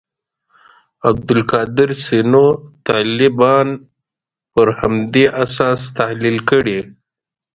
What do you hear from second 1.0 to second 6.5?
عبدالقادر سینو طالبان پر همدې اساس تحلیل